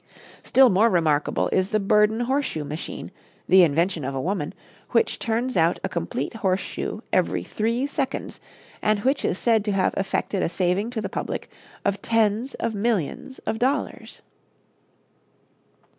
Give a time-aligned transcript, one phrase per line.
[0.41, 3.11] Still more remarkable is the Burden horseshoe machine,
[3.47, 4.55] the invention of a woman,
[4.89, 8.39] which turns out a complete horseshoe every three seconds
[8.81, 11.51] and which is said to have effected a saving to the public
[11.85, 14.23] of tens of millions of dollars.